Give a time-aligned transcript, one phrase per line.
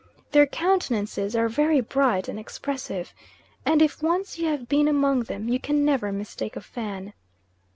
[0.31, 3.13] Their countenances are very bright and expressive,
[3.67, 7.13] and if once you have been among them, you can never mistake a Fan.